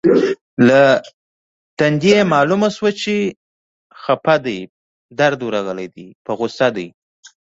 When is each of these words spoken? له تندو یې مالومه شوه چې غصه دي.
له 0.67 0.81
تندو 1.79 2.07
یې 2.13 2.19
مالومه 2.33 2.69
شوه 2.75 2.91
چې 3.01 3.15
غصه 6.33 6.75
دي. 6.75 6.87